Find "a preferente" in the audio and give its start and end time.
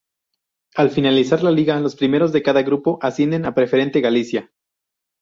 3.45-4.01